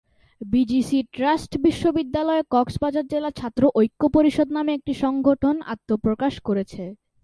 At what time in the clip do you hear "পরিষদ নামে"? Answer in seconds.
4.15-4.71